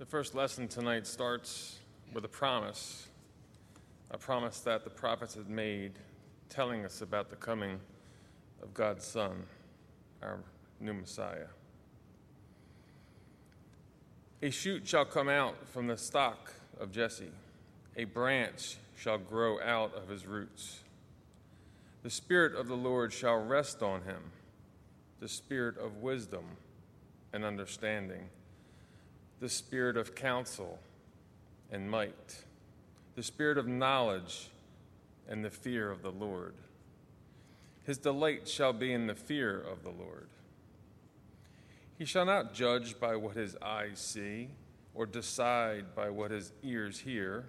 The 0.00 0.06
first 0.06 0.34
lesson 0.34 0.66
tonight 0.66 1.06
starts 1.06 1.78
with 2.14 2.24
a 2.24 2.28
promise, 2.28 3.06
a 4.10 4.16
promise 4.16 4.60
that 4.60 4.82
the 4.82 4.88
prophets 4.88 5.34
had 5.34 5.50
made, 5.50 5.92
telling 6.48 6.86
us 6.86 7.02
about 7.02 7.28
the 7.28 7.36
coming 7.36 7.78
of 8.62 8.72
God's 8.72 9.04
Son, 9.04 9.44
our 10.22 10.38
new 10.80 10.94
Messiah. 10.94 11.48
A 14.40 14.48
shoot 14.48 14.88
shall 14.88 15.04
come 15.04 15.28
out 15.28 15.68
from 15.68 15.86
the 15.86 15.98
stock 15.98 16.50
of 16.80 16.92
Jesse, 16.92 17.32
a 17.94 18.04
branch 18.04 18.78
shall 18.96 19.18
grow 19.18 19.60
out 19.60 19.94
of 19.94 20.08
his 20.08 20.26
roots. 20.26 20.80
The 22.04 22.08
Spirit 22.08 22.54
of 22.54 22.68
the 22.68 22.74
Lord 22.74 23.12
shall 23.12 23.36
rest 23.36 23.82
on 23.82 24.00
him, 24.04 24.32
the 25.20 25.28
Spirit 25.28 25.76
of 25.76 25.98
wisdom 25.98 26.56
and 27.34 27.44
understanding 27.44 28.30
the 29.40 29.48
spirit 29.48 29.96
of 29.96 30.14
counsel 30.14 30.78
and 31.72 31.90
might, 31.90 32.44
the 33.16 33.22
spirit 33.22 33.56
of 33.56 33.66
knowledge 33.66 34.50
and 35.28 35.42
the 35.42 35.50
fear 35.50 35.90
of 35.90 36.02
the 36.02 36.10
Lord. 36.10 36.54
His 37.84 37.96
delight 37.96 38.46
shall 38.46 38.74
be 38.74 38.92
in 38.92 39.06
the 39.06 39.14
fear 39.14 39.58
of 39.58 39.82
the 39.82 39.90
Lord. 39.90 40.28
He 41.96 42.04
shall 42.04 42.26
not 42.26 42.52
judge 42.52 43.00
by 43.00 43.16
what 43.16 43.36
his 43.36 43.56
eyes 43.62 43.98
see, 43.98 44.50
or 44.94 45.06
decide 45.06 45.94
by 45.94 46.10
what 46.10 46.30
his 46.30 46.52
ears 46.62 46.98
hear, 46.98 47.46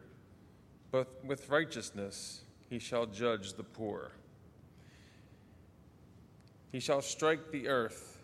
but 0.91 1.23
with 1.25 1.49
righteousness 1.49 2.41
he 2.69 2.79
shall 2.79 3.05
judge 3.05 3.53
the 3.53 3.63
poor. 3.63 4.11
He 6.71 6.79
shall 6.79 7.01
strike 7.01 7.51
the 7.51 7.67
earth 7.67 8.19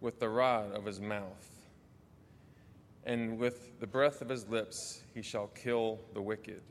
with 0.00 0.20
the 0.20 0.28
rod 0.28 0.72
of 0.72 0.84
his 0.84 1.00
mouth 1.00 1.51
and 3.04 3.38
with 3.38 3.78
the 3.80 3.86
breath 3.86 4.22
of 4.22 4.28
his 4.28 4.48
lips 4.48 5.02
he 5.14 5.22
shall 5.22 5.48
kill 5.48 5.98
the 6.14 6.22
wicked. 6.22 6.62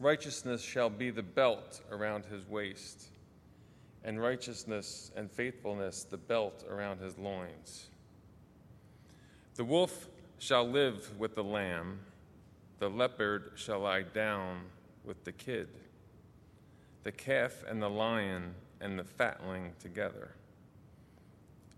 Righteousness 0.00 0.62
shall 0.62 0.90
be 0.90 1.10
the 1.10 1.22
belt 1.22 1.80
around 1.90 2.24
his 2.24 2.48
waist, 2.48 3.06
and 4.04 4.20
righteousness 4.20 5.12
and 5.14 5.30
faithfulness 5.30 6.04
the 6.04 6.16
belt 6.16 6.64
around 6.68 7.00
his 7.00 7.16
loins. 7.18 7.88
The 9.54 9.64
wolf 9.64 10.08
shall 10.38 10.68
live 10.68 11.18
with 11.20 11.34
the 11.34 11.44
lamb, 11.44 12.00
the 12.78 12.90
leopard 12.90 13.52
shall 13.54 13.80
lie 13.80 14.02
down 14.02 14.62
with 15.04 15.22
the 15.24 15.32
kid, 15.32 15.68
the 17.04 17.12
calf 17.12 17.62
and 17.68 17.80
the 17.80 17.90
lion 17.90 18.54
and 18.80 18.98
the 18.98 19.04
fatling 19.04 19.72
together, 19.78 20.34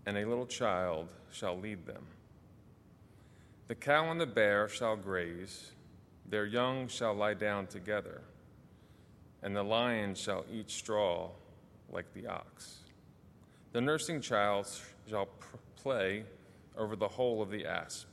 and 0.07 0.17
a 0.17 0.25
little 0.25 0.47
child 0.47 1.09
shall 1.31 1.59
lead 1.59 1.85
them. 1.85 2.07
The 3.67 3.75
cow 3.75 4.11
and 4.11 4.21
the 4.21 4.27
bear 4.27 4.69
shall 4.69 4.95
graze, 4.95 5.71
their 6.29 6.45
young 6.45 6.87
shall 6.87 7.15
lie 7.15 7.33
down 7.33 7.65
together, 7.65 8.21
and 9.41 9.55
the 9.55 9.63
lion 9.63 10.13
shall 10.13 10.45
eat 10.53 10.69
straw 10.69 11.31
like 11.89 12.13
the 12.13 12.27
ox. 12.27 12.81
The 13.71 13.81
nursing 13.81 14.21
child 14.21 14.69
shall 15.09 15.29
play 15.77 16.25
over 16.77 16.95
the 16.95 17.07
hole 17.07 17.41
of 17.41 17.49
the 17.49 17.65
asp, 17.65 18.07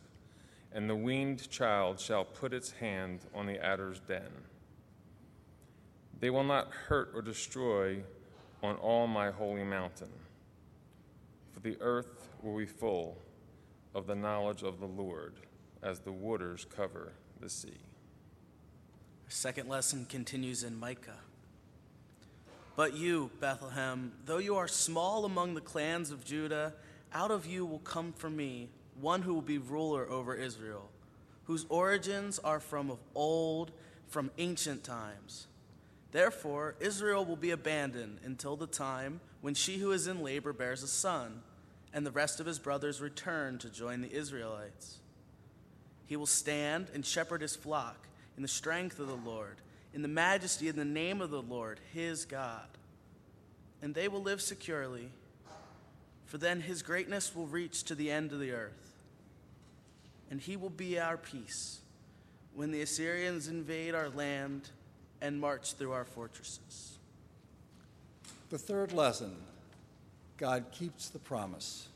and 0.72 0.88
the 0.88 0.96
weaned 0.96 1.50
child 1.50 2.00
shall 2.00 2.24
put 2.24 2.54
its 2.54 2.70
hand 2.70 3.20
on 3.34 3.44
the 3.44 3.62
adder's 3.62 4.00
den. 4.00 4.30
They 6.18 6.30
will 6.30 6.44
not 6.44 6.70
hurt 6.70 7.10
or 7.14 7.20
destroy 7.20 8.02
on 8.62 8.76
all 8.76 9.06
my 9.06 9.30
holy 9.30 9.64
mountain, 9.64 10.12
for 11.52 11.60
the 11.60 11.76
earth 11.82 12.30
will 12.42 12.56
be 12.56 12.64
full 12.64 13.18
of 13.94 14.06
the 14.06 14.14
knowledge 14.14 14.62
of 14.62 14.80
the 14.80 14.86
Lord 14.86 15.34
as 15.82 16.00
the 16.00 16.12
waters 16.12 16.66
cover 16.74 17.12
the 17.40 17.50
sea. 17.50 17.80
Our 19.24 19.30
second 19.30 19.68
lesson 19.68 20.06
continues 20.06 20.62
in 20.62 20.78
Micah. 20.78 21.18
But 22.74 22.94
you, 22.94 23.30
Bethlehem, 23.40 24.12
though 24.24 24.38
you 24.38 24.56
are 24.56 24.68
small 24.68 25.24
among 25.24 25.54
the 25.54 25.60
clans 25.60 26.10
of 26.10 26.24
Judah, 26.24 26.72
out 27.12 27.30
of 27.30 27.44
you 27.44 27.66
will 27.66 27.80
come 27.80 28.12
for 28.12 28.30
me 28.30 28.70
one 29.00 29.22
who 29.22 29.34
will 29.34 29.42
be 29.42 29.58
ruler 29.58 30.08
over 30.08 30.34
Israel, 30.34 30.88
whose 31.44 31.66
origins 31.68 32.38
are 32.38 32.60
from 32.60 32.90
of 32.90 32.98
old, 33.14 33.72
from 34.08 34.30
ancient 34.38 34.84
times. 34.84 35.48
Therefore, 36.12 36.74
Israel 36.80 37.24
will 37.24 37.36
be 37.36 37.50
abandoned 37.50 38.20
until 38.24 38.56
the 38.56 38.66
time 38.66 39.20
when 39.40 39.54
she 39.54 39.78
who 39.78 39.92
is 39.92 40.06
in 40.06 40.22
labor 40.22 40.52
bears 40.52 40.82
a 40.82 40.88
son 40.88 41.42
and 41.94 42.06
the 42.06 42.10
rest 42.10 42.40
of 42.40 42.46
his 42.46 42.58
brothers 42.58 43.00
return 43.00 43.58
to 43.58 43.68
join 43.68 44.00
the 44.00 44.12
Israelites. 44.12 44.98
He 46.06 46.16
will 46.16 46.26
stand 46.26 46.88
and 46.94 47.04
shepherd 47.04 47.42
his 47.42 47.56
flock 47.56 48.08
in 48.36 48.42
the 48.42 48.48
strength 48.48 48.98
of 48.98 49.08
the 49.08 49.30
Lord, 49.30 49.56
in 49.92 50.02
the 50.02 50.08
majesty 50.08 50.68
and 50.68 50.78
the 50.78 50.84
name 50.84 51.20
of 51.20 51.30
the 51.30 51.42
Lord, 51.42 51.80
his 51.92 52.24
God. 52.24 52.66
And 53.82 53.94
they 53.94 54.08
will 54.08 54.22
live 54.22 54.40
securely, 54.40 55.10
for 56.24 56.38
then 56.38 56.60
his 56.60 56.82
greatness 56.82 57.34
will 57.34 57.46
reach 57.46 57.84
to 57.84 57.94
the 57.94 58.10
end 58.10 58.32
of 58.32 58.40
the 58.40 58.52
earth. 58.52 58.92
And 60.30 60.40
he 60.40 60.56
will 60.56 60.70
be 60.70 60.98
our 60.98 61.18
peace 61.18 61.80
when 62.54 62.70
the 62.70 62.82
Assyrians 62.82 63.48
invade 63.48 63.94
our 63.94 64.08
land 64.08 64.70
and 65.20 65.40
march 65.40 65.74
through 65.74 65.92
our 65.92 66.04
fortresses. 66.04 66.98
The 68.50 68.58
third 68.58 68.92
lesson 68.92 69.36
God 70.42 70.72
keeps 70.72 71.08
the 71.08 71.20
promise. 71.20 71.86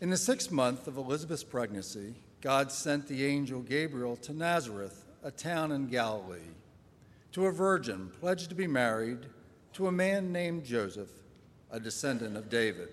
In 0.00 0.10
the 0.10 0.16
sixth 0.16 0.50
month 0.50 0.88
of 0.88 0.96
Elizabeth's 0.96 1.44
pregnancy, 1.44 2.16
God 2.40 2.72
sent 2.72 3.06
the 3.06 3.24
angel 3.24 3.60
Gabriel 3.60 4.16
to 4.16 4.32
Nazareth, 4.32 5.04
a 5.22 5.30
town 5.30 5.70
in 5.70 5.86
Galilee, 5.86 6.50
to 7.30 7.46
a 7.46 7.52
virgin 7.52 8.10
pledged 8.18 8.48
to 8.48 8.56
be 8.56 8.66
married 8.66 9.26
to 9.74 9.86
a 9.86 9.92
man 9.92 10.32
named 10.32 10.64
Joseph, 10.64 11.12
a 11.70 11.78
descendant 11.78 12.36
of 12.36 12.50
David. 12.50 12.88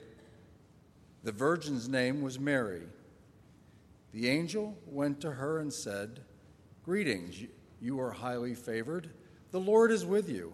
The 1.24 1.32
virgin's 1.32 1.90
name 1.90 2.22
was 2.22 2.40
Mary. 2.40 2.84
The 4.14 4.30
angel 4.30 4.78
went 4.86 5.20
to 5.22 5.32
her 5.32 5.58
and 5.58 5.74
said, 5.74 6.20
Greetings, 6.86 7.42
you 7.82 8.00
are 8.00 8.12
highly 8.12 8.54
favored. 8.54 9.10
The 9.50 9.60
Lord 9.60 9.92
is 9.92 10.06
with 10.06 10.30
you. 10.30 10.54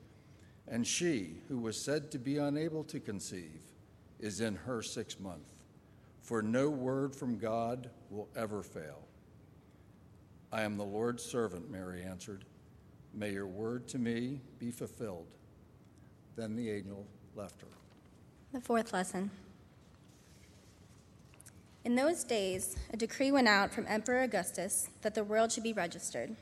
and 0.71 0.87
she, 0.87 1.35
who 1.49 1.57
was 1.59 1.79
said 1.79 2.09
to 2.09 2.17
be 2.17 2.37
unable 2.37 2.83
to 2.85 2.99
conceive, 2.99 3.59
is 4.21 4.39
in 4.39 4.55
her 4.55 4.81
sixth 4.81 5.19
month. 5.19 5.53
For 6.21 6.41
no 6.41 6.69
word 6.69 7.13
from 7.13 7.37
God 7.37 7.89
will 8.09 8.29
ever 8.37 8.63
fail. 8.63 9.05
I 10.51 10.61
am 10.61 10.77
the 10.77 10.85
Lord's 10.85 11.23
servant, 11.23 11.69
Mary 11.69 12.03
answered. 12.03 12.45
May 13.13 13.31
your 13.33 13.47
word 13.47 13.87
to 13.89 13.99
me 13.99 14.39
be 14.59 14.71
fulfilled. 14.71 15.27
Then 16.37 16.55
the 16.55 16.71
angel 16.71 17.05
left 17.35 17.61
her. 17.61 17.67
The 18.53 18.61
fourth 18.61 18.93
lesson. 18.93 19.29
In 21.83 21.95
those 21.95 22.23
days, 22.23 22.77
a 22.93 22.97
decree 22.97 23.31
went 23.31 23.47
out 23.47 23.73
from 23.73 23.87
Emperor 23.87 24.21
Augustus 24.21 24.87
that 25.01 25.15
the 25.15 25.23
world 25.23 25.51
should 25.51 25.63
be 25.63 25.73
registered. 25.73 26.35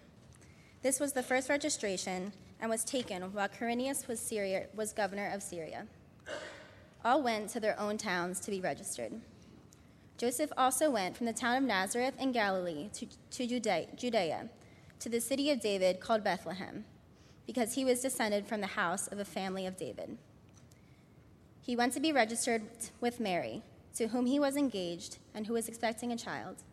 This 0.84 1.00
was 1.00 1.14
the 1.14 1.24
first 1.24 1.50
registration 1.50 2.34
and 2.60 2.70
was 2.70 2.84
taken 2.84 3.22
while 3.34 3.48
Quirinius 3.48 4.08
was, 4.08 4.20
Syria, 4.20 4.68
was 4.76 4.94
governor 4.94 5.32
of 5.34 5.42
Syria. 5.42 5.88
All 7.04 7.22
went 7.24 7.50
to 7.52 7.60
their 7.60 7.80
own 7.80 7.98
towns 7.98 8.40
to 8.42 8.52
be 8.52 8.60
registered. 8.60 9.14
Joseph 10.18 10.52
also 10.58 10.90
went 10.90 11.16
from 11.16 11.28
the 11.28 11.34
town 11.34 11.56
of 11.56 11.64
Nazareth 11.64 12.14
in 12.20 12.34
Galilee 12.34 12.90
to, 12.94 13.08
to 13.32 13.48
Judea, 13.48 14.50
to 15.00 15.10
the 15.10 15.22
city 15.22 15.50
of 15.50 15.62
David 15.62 16.02
called 16.02 16.26
Bethlehem, 16.26 16.84
because 17.48 17.76
he 17.76 17.86
was 17.86 18.02
descended 18.02 18.46
from 18.46 18.60
the 18.60 18.68
house 18.68 19.08
of 19.08 19.20
a 19.20 19.26
family 19.26 19.66
of 19.66 19.78
David. 19.78 20.18
He 21.62 21.76
went 21.78 21.94
to 21.94 22.02
be 22.02 22.12
registered 22.12 22.64
with 23.00 23.22
Mary, 23.22 23.62
to 23.96 24.08
whom 24.08 24.26
he 24.26 24.40
was 24.40 24.58
engaged 24.58 25.20
and 25.34 25.48
who 25.48 25.54
was 25.54 25.70
expecting 25.70 26.12
a 26.12 26.18
child. 26.18 26.64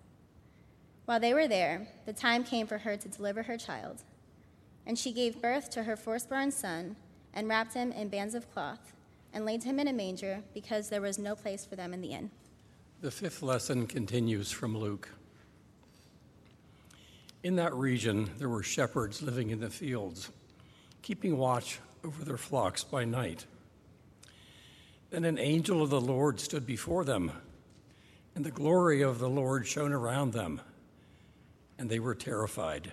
While 1.04 1.20
they 1.20 1.32
were 1.32 1.46
there, 1.46 1.86
the 2.04 2.12
time 2.12 2.42
came 2.42 2.66
for 2.66 2.78
her 2.78 2.96
to 2.96 3.08
deliver 3.08 3.44
her 3.44 3.56
child, 3.56 4.02
and 4.86 4.98
she 4.98 5.12
gave 5.12 5.42
birth 5.42 5.68
to 5.70 5.82
her 5.82 5.96
firstborn 5.96 6.50
son 6.50 6.96
and 7.34 7.48
wrapped 7.48 7.74
him 7.74 7.92
in 7.92 8.08
bands 8.08 8.34
of 8.34 8.50
cloth 8.52 8.92
and 9.32 9.44
laid 9.44 9.64
him 9.64 9.78
in 9.78 9.88
a 9.88 9.92
manger 9.92 10.42
because 10.54 10.88
there 10.88 11.00
was 11.00 11.18
no 11.18 11.34
place 11.34 11.66
for 11.66 11.76
them 11.76 11.92
in 11.92 12.00
the 12.00 12.12
inn. 12.12 12.30
The 13.02 13.10
fifth 13.10 13.42
lesson 13.42 13.86
continues 13.86 14.50
from 14.50 14.76
Luke. 14.76 15.08
In 17.42 17.56
that 17.56 17.74
region, 17.74 18.30
there 18.38 18.48
were 18.48 18.62
shepherds 18.62 19.20
living 19.20 19.50
in 19.50 19.60
the 19.60 19.68
fields, 19.68 20.30
keeping 21.02 21.36
watch 21.36 21.78
over 22.02 22.24
their 22.24 22.38
flocks 22.38 22.82
by 22.82 23.04
night. 23.04 23.44
Then 25.10 25.24
an 25.24 25.38
angel 25.38 25.82
of 25.82 25.90
the 25.90 26.00
Lord 26.00 26.40
stood 26.40 26.66
before 26.66 27.04
them, 27.04 27.30
and 28.34 28.44
the 28.44 28.50
glory 28.50 29.02
of 29.02 29.18
the 29.18 29.28
Lord 29.28 29.66
shone 29.66 29.92
around 29.92 30.32
them, 30.32 30.60
and 31.78 31.88
they 31.88 32.00
were 32.00 32.14
terrified. 32.14 32.92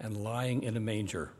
and 0.00 0.16
lying 0.16 0.62
in 0.62 0.76
a 0.76 0.80
manger. 0.80 1.32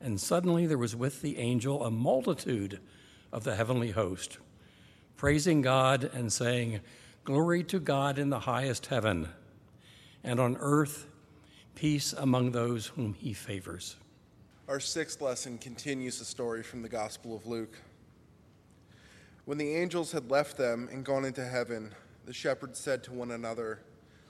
And 0.00 0.20
suddenly 0.20 0.66
there 0.66 0.78
was 0.78 0.94
with 0.94 1.22
the 1.22 1.38
angel 1.38 1.84
a 1.84 1.90
multitude 1.90 2.80
of 3.32 3.44
the 3.44 3.56
heavenly 3.56 3.90
host, 3.90 4.38
praising 5.16 5.62
God 5.62 6.10
and 6.12 6.32
saying, 6.32 6.80
Glory 7.24 7.64
to 7.64 7.80
God 7.80 8.18
in 8.18 8.30
the 8.30 8.40
highest 8.40 8.86
heaven, 8.86 9.28
and 10.22 10.38
on 10.38 10.56
earth, 10.60 11.06
peace 11.74 12.12
among 12.12 12.52
those 12.52 12.86
whom 12.86 13.14
he 13.14 13.32
favors. 13.32 13.96
Our 14.68 14.80
sixth 14.80 15.20
lesson 15.20 15.58
continues 15.58 16.18
the 16.18 16.24
story 16.24 16.62
from 16.62 16.82
the 16.82 16.88
Gospel 16.88 17.36
of 17.36 17.46
Luke. 17.46 17.76
When 19.44 19.58
the 19.58 19.74
angels 19.76 20.12
had 20.12 20.30
left 20.30 20.56
them 20.56 20.88
and 20.90 21.04
gone 21.04 21.24
into 21.24 21.44
heaven, 21.44 21.94
the 22.24 22.32
shepherds 22.32 22.78
said 22.80 23.04
to 23.04 23.12
one 23.12 23.30
another, 23.30 23.80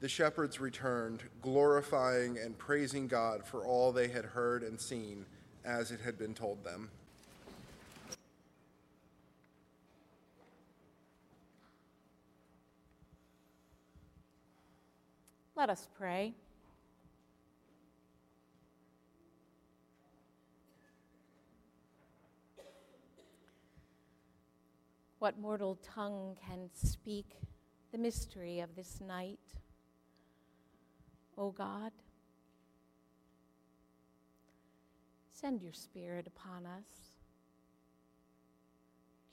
The 0.00 0.08
shepherds 0.08 0.60
returned, 0.60 1.24
glorifying 1.42 2.38
and 2.38 2.56
praising 2.56 3.06
God 3.06 3.44
for 3.44 3.66
all 3.66 3.92
they 3.92 4.08
had 4.08 4.24
heard 4.24 4.62
and 4.62 4.80
seen, 4.80 5.26
as 5.62 5.90
it 5.90 6.00
had 6.00 6.18
been 6.18 6.32
told 6.32 6.64
them. 6.64 6.90
Let 15.54 15.68
us 15.68 15.86
pray. 15.98 16.32
What 25.18 25.38
mortal 25.38 25.78
tongue 25.82 26.38
can 26.48 26.70
speak 26.72 27.36
the 27.92 27.98
mystery 27.98 28.60
of 28.60 28.74
this 28.74 29.02
night? 29.02 29.38
O 31.40 31.50
God, 31.50 31.90
send 35.34 35.62
your 35.62 35.72
Spirit 35.72 36.28
upon 36.28 36.66
us, 36.66 37.16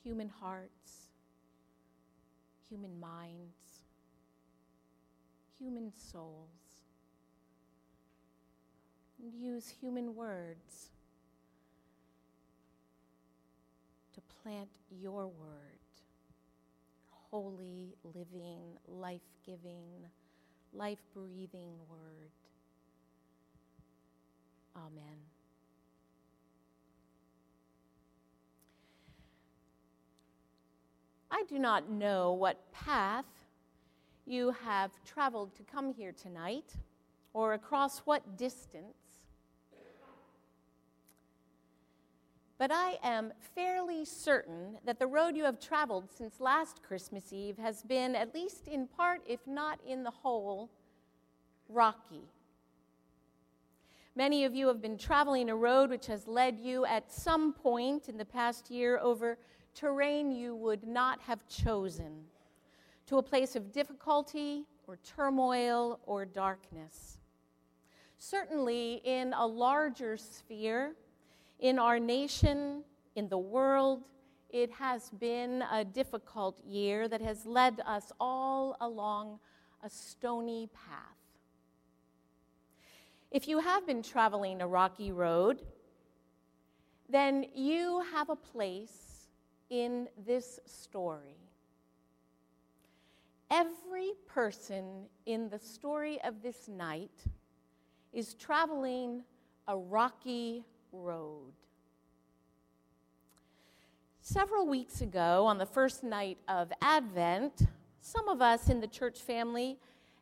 human 0.03 0.29
hearts, 0.29 1.09
human 2.69 2.99
minds 2.99 3.81
human 5.59 5.91
souls. 5.93 6.47
And 9.21 9.33
use 9.33 9.73
human 9.81 10.15
words 10.15 10.91
to 14.13 14.21
plant 14.41 14.69
your 14.91 15.25
word, 15.27 15.79
holy, 17.09 17.95
living, 18.03 18.77
life 18.87 19.21
giving, 19.45 20.05
life 20.73 20.99
breathing 21.13 21.73
word. 21.89 22.31
Amen. 24.75 25.17
I 31.31 31.43
do 31.49 31.59
not 31.59 31.89
know 31.89 32.33
what 32.33 32.71
path 32.71 33.25
you 34.25 34.53
have 34.63 34.91
traveled 35.05 35.55
to 35.55 35.63
come 35.63 35.93
here 35.93 36.11
tonight, 36.11 36.75
or 37.33 37.53
across 37.53 37.99
what 37.99 38.37
distance. 38.37 39.06
But 42.57 42.71
I 42.71 42.97
am 43.03 43.33
fairly 43.53 44.03
certain 44.03 44.79
that 44.83 44.97
the 44.97 45.05
road 45.05 45.37
you 45.37 45.43
have 45.43 45.59
traveled 45.59 46.09
since 46.11 46.39
last 46.39 46.81
Christmas 46.81 47.31
Eve 47.31 47.57
has 47.57 47.83
been, 47.83 48.15
at 48.15 48.33
least 48.33 48.67
in 48.67 48.87
part, 48.87 49.21
if 49.27 49.45
not 49.45 49.79
in 49.85 50.03
the 50.03 50.11
whole, 50.11 50.71
rocky. 51.69 52.23
Many 54.15 54.45
of 54.45 54.55
you 54.55 54.67
have 54.67 54.81
been 54.81 54.97
traveling 54.97 55.51
a 55.51 55.55
road 55.55 55.91
which 55.91 56.07
has 56.07 56.27
led 56.27 56.59
you 56.59 56.85
at 56.85 57.11
some 57.11 57.53
point 57.53 58.09
in 58.09 58.17
the 58.17 58.25
past 58.25 58.71
year 58.71 58.97
over 58.97 59.37
terrain 59.75 60.31
you 60.31 60.55
would 60.55 60.87
not 60.87 61.21
have 61.21 61.47
chosen 61.47 62.23
to 63.05 63.19
a 63.19 63.23
place 63.23 63.55
of 63.55 63.71
difficulty 63.71 64.65
or 64.87 64.97
turmoil 65.03 65.99
or 66.07 66.25
darkness. 66.25 67.19
Certainly, 68.17 69.01
in 69.03 69.33
a 69.33 69.45
larger 69.45 70.17
sphere, 70.17 70.95
in 71.59 71.79
our 71.79 71.99
nation, 71.99 72.83
in 73.15 73.27
the 73.29 73.37
world, 73.37 74.03
it 74.49 74.71
has 74.71 75.09
been 75.09 75.63
a 75.71 75.83
difficult 75.83 76.59
year 76.65 77.07
that 77.07 77.21
has 77.21 77.45
led 77.45 77.81
us 77.85 78.11
all 78.19 78.77
along 78.79 79.39
a 79.83 79.89
stony 79.89 80.69
path. 80.73 81.17
If 83.31 83.47
you 83.47 83.59
have 83.59 83.85
been 83.85 84.01
traveling 84.01 84.61
a 84.61 84.67
rocky 84.67 85.11
road, 85.11 85.61
then 87.09 87.45
you 87.53 88.03
have 88.13 88.29
a 88.29 88.35
place 88.35 89.27
in 89.69 90.07
this 90.25 90.59
story. 90.65 91.35
Every 93.51 94.11
person 94.27 95.05
in 95.25 95.49
the 95.49 95.59
story 95.59 96.19
of 96.23 96.41
this 96.41 96.67
night 96.67 97.23
is 98.13 98.33
traveling 98.33 99.23
a 99.67 99.77
rocky 99.77 100.63
road. 100.97 101.53
Several 104.21 104.67
weeks 104.67 105.01
ago, 105.01 105.45
on 105.45 105.57
the 105.57 105.65
first 105.65 106.03
night 106.03 106.37
of 106.47 106.71
Advent, 106.81 107.67
some 108.01 108.27
of 108.27 108.41
us 108.41 108.69
in 108.69 108.81
the 108.81 108.87
church 108.87 109.19
family 109.19 109.77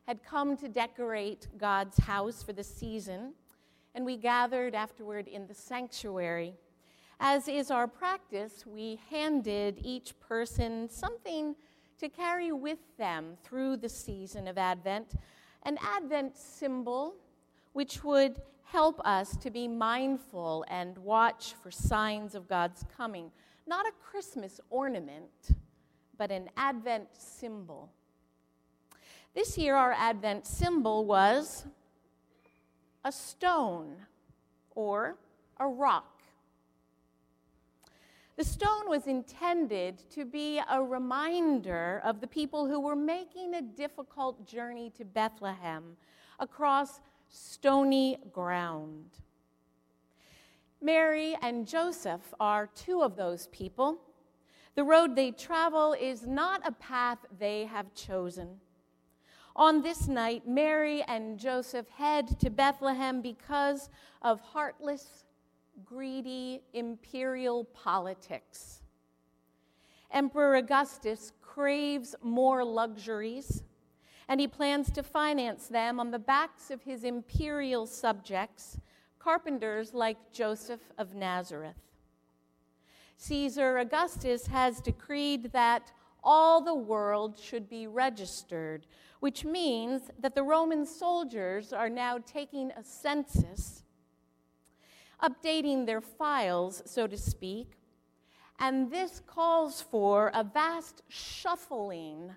had 0.06 0.24
come 0.24 0.56
to 0.58 0.68
decorate 0.68 1.48
God's 1.58 1.98
house 1.98 2.42
for 2.42 2.52
the 2.52 2.62
season, 2.62 3.32
and 3.94 4.06
we 4.06 4.16
gathered 4.16 4.74
afterward 4.74 5.26
in 5.26 5.46
the 5.46 5.54
sanctuary. 5.54 6.54
As 7.18 7.48
is 7.48 7.70
our 7.70 7.88
practice, 7.88 8.64
we 8.66 9.00
handed 9.10 9.80
each 9.82 10.18
person 10.20 10.88
something 10.88 11.56
to 11.98 12.08
carry 12.08 12.52
with 12.52 12.78
them 12.98 13.36
through 13.42 13.78
the 13.78 13.88
season 13.88 14.46
of 14.46 14.58
Advent, 14.58 15.14
an 15.64 15.78
Advent 15.82 16.36
symbol 16.36 17.14
which 17.72 18.04
would 18.04 18.40
help 18.66 19.00
us 19.04 19.36
to 19.36 19.50
be 19.50 19.68
mindful 19.68 20.64
and 20.68 20.98
watch 20.98 21.54
for 21.62 21.70
signs 21.70 22.34
of 22.34 22.48
God's 22.48 22.84
coming. 22.96 23.30
Not 23.66 23.86
a 23.86 23.92
Christmas 24.02 24.60
ornament, 24.70 25.50
but 26.18 26.30
an 26.30 26.50
Advent 26.56 27.08
symbol. 27.16 27.90
This 29.34 29.56
year, 29.56 29.76
our 29.76 29.92
Advent 29.92 30.46
symbol 30.46 31.04
was 31.04 31.64
a 33.04 33.12
stone 33.12 33.94
or 34.74 35.16
a 35.58 35.68
rock. 35.68 36.22
The 38.36 38.44
stone 38.44 38.88
was 38.88 39.06
intended 39.06 39.98
to 40.10 40.24
be 40.24 40.60
a 40.70 40.82
reminder 40.82 42.02
of 42.04 42.20
the 42.20 42.26
people 42.26 42.66
who 42.66 42.80
were 42.80 42.96
making 42.96 43.54
a 43.54 43.62
difficult 43.62 44.46
journey 44.46 44.90
to 44.98 45.04
Bethlehem 45.04 45.96
across 46.38 47.00
stony 47.28 48.18
ground. 48.32 49.10
Mary 50.80 51.36
and 51.42 51.66
Joseph 51.66 52.34
are 52.38 52.68
two 52.74 53.02
of 53.02 53.16
those 53.16 53.46
people. 53.48 53.98
The 54.74 54.84
road 54.84 55.16
they 55.16 55.30
travel 55.30 55.94
is 55.98 56.26
not 56.26 56.60
a 56.66 56.72
path 56.72 57.18
they 57.38 57.64
have 57.64 57.94
chosen. 57.94 58.60
On 59.56 59.80
this 59.80 60.06
night, 60.06 60.46
Mary 60.46 61.02
and 61.08 61.38
Joseph 61.38 61.88
head 61.88 62.38
to 62.40 62.50
Bethlehem 62.50 63.22
because 63.22 63.88
of 64.20 64.38
heartless 64.40 65.24
greedy 65.84 66.60
imperial 66.74 67.64
politics. 67.64 68.82
Emperor 70.10 70.56
Augustus 70.56 71.32
craves 71.40 72.14
more 72.22 72.64
luxuries, 72.64 73.62
and 74.28 74.40
he 74.40 74.48
plans 74.48 74.90
to 74.90 75.02
finance 75.02 75.68
them 75.68 76.00
on 76.00 76.10
the 76.10 76.18
backs 76.18 76.70
of 76.70 76.82
his 76.82 77.04
imperial 77.04 77.86
subjects, 77.86 78.78
carpenters 79.18 79.94
like 79.94 80.32
Joseph 80.32 80.80
of 80.98 81.14
Nazareth. 81.14 81.76
Caesar 83.18 83.78
Augustus 83.78 84.46
has 84.48 84.80
decreed 84.80 85.52
that 85.52 85.92
all 86.22 86.60
the 86.60 86.74
world 86.74 87.38
should 87.38 87.68
be 87.68 87.86
registered, 87.86 88.86
which 89.20 89.44
means 89.44 90.10
that 90.18 90.34
the 90.34 90.42
Roman 90.42 90.84
soldiers 90.84 91.72
are 91.72 91.88
now 91.88 92.18
taking 92.18 92.72
a 92.72 92.82
census 92.82 93.84
updating 95.22 95.86
their 95.86 96.00
files, 96.00 96.82
so 96.84 97.06
to 97.06 97.16
speak. 97.16 97.78
And 98.58 98.90
this 98.90 99.22
calls 99.26 99.82
for 99.82 100.30
a 100.34 100.44
vast 100.44 101.02
shuffling 101.08 102.32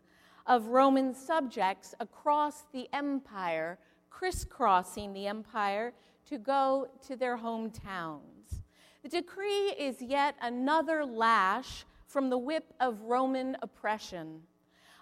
of 0.46 0.67
Roman 0.67 1.13
subjects 1.13 1.93
across 2.00 2.65
the 2.74 2.88
empire, 2.93 3.77
crisscrossing 4.10 5.13
the 5.13 5.27
empire 5.27 5.93
to 6.25 6.38
go 6.38 6.88
to 7.08 7.15
their 7.15 7.38
hometowns. 7.38 8.62
The 9.03 9.10
decree 9.10 9.74
is 9.77 10.01
yet 10.01 10.36
another 10.41 11.05
lash 11.05 11.86
from 12.05 12.29
the 12.29 12.38
whip 12.38 12.74
of 12.79 13.01
Roman 13.01 13.55
oppression, 13.62 14.41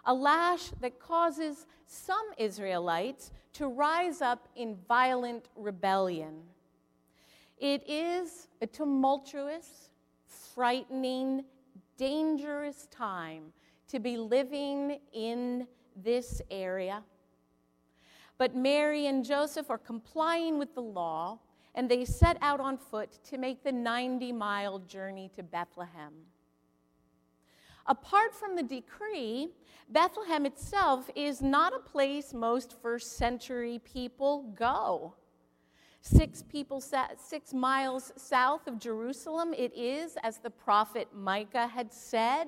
a 0.06 0.14
lash 0.14 0.70
that 0.82 1.00
causes 1.00 1.66
some 1.86 2.26
Israelites 2.38 3.32
to 3.54 3.68
rise 3.68 4.22
up 4.22 4.48
in 4.56 4.78
violent 4.88 5.50
rebellion. 5.56 6.44
It 7.58 7.84
is 7.90 8.48
a 8.62 8.68
tumultuous, 8.68 9.90
frightening, 10.28 11.44
dangerous 11.98 12.88
time 12.92 13.54
to 13.88 14.00
be 14.00 14.18
living 14.18 15.00
in 15.14 15.68
this 15.96 16.42
area. 16.52 17.04
But 18.38 18.56
Mary 18.56 19.08
and 19.08 19.26
Joseph 19.26 19.70
are 19.70 19.78
complying 19.78 20.60
with 20.60 20.76
the 20.76 20.82
law, 20.82 21.40
and 21.74 21.90
they 21.90 22.06
set 22.06 22.38
out 22.42 22.60
on 22.60 22.78
foot 22.78 23.20
to 23.30 23.38
make 23.38 23.64
the 23.64 23.72
90 23.72 24.32
mile 24.32 24.80
journey 24.80 25.32
to 25.36 25.44
Bethlehem. 25.44 26.14
Apart 27.88 28.36
from 28.36 28.56
the 28.56 28.64
decree, 28.64 29.50
Bethlehem 29.90 30.46
itself 30.46 31.10
is 31.16 31.42
not 31.42 31.74
a 31.74 31.80
place 31.80 32.34
most 32.34 32.76
first 32.82 33.18
century 33.18 33.80
people 33.86 34.54
go 34.58 35.16
six 36.08 36.42
people 36.44 36.82
six 36.82 37.54
miles 37.54 38.14
south 38.16 38.68
of 38.68 38.80
Jerusalem. 38.80 39.54
It 39.54 39.76
is, 39.76 40.18
as 40.24 40.38
the 40.38 40.50
prophet 40.50 41.10
Micah 41.14 41.68
had 41.68 41.92
said, 41.92 42.48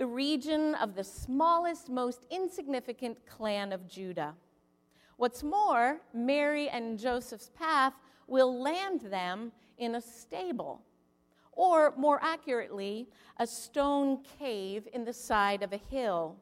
the 0.00 0.06
region 0.06 0.74
of 0.76 0.94
the 0.94 1.04
smallest, 1.04 1.90
most 1.90 2.24
insignificant 2.30 3.18
clan 3.26 3.70
of 3.70 3.86
Judah. 3.86 4.32
What's 5.18 5.42
more, 5.42 6.00
Mary 6.14 6.70
and 6.70 6.98
Joseph's 6.98 7.50
path 7.50 7.92
will 8.26 8.62
land 8.62 9.02
them 9.02 9.52
in 9.76 9.96
a 9.96 10.00
stable, 10.00 10.80
or 11.52 11.92
more 11.98 12.18
accurately, 12.22 13.10
a 13.36 13.46
stone 13.46 14.22
cave 14.38 14.88
in 14.94 15.04
the 15.04 15.12
side 15.12 15.62
of 15.62 15.74
a 15.74 15.76
hill. 15.90 16.34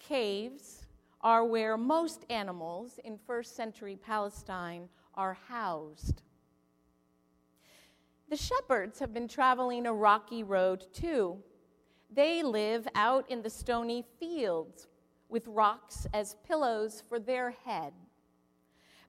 Caves 0.00 0.84
are 1.20 1.44
where 1.44 1.76
most 1.76 2.26
animals 2.30 2.98
in 3.04 3.16
first 3.16 3.54
century 3.54 3.94
Palestine 3.94 4.88
are 5.14 5.38
housed. 5.48 6.22
The 8.28 8.36
shepherds 8.36 8.98
have 8.98 9.14
been 9.14 9.28
traveling 9.28 9.86
a 9.86 9.94
rocky 9.94 10.42
road 10.42 10.86
too. 10.92 11.44
They 12.14 12.42
live 12.42 12.86
out 12.94 13.30
in 13.30 13.42
the 13.42 13.48
stony 13.48 14.04
fields 14.20 14.86
with 15.30 15.46
rocks 15.46 16.06
as 16.12 16.36
pillows 16.46 17.02
for 17.08 17.18
their 17.18 17.54
head. 17.64 17.94